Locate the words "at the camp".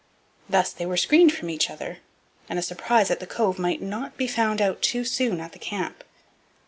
5.39-6.03